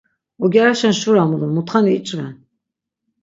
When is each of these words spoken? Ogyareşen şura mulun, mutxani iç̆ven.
Ogyareşen 0.43 0.93
şura 0.99 1.23
mulun, 1.29 1.51
mutxani 1.55 1.91
iç̆ven. 1.99 2.29